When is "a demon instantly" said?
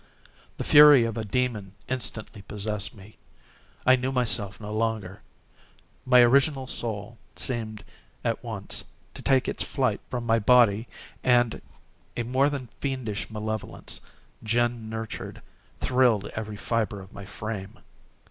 1.15-2.41